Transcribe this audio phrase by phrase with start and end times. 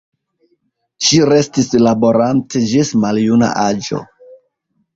[1.07, 4.05] Ŝi restis laborante ĝis maljuna aĝo.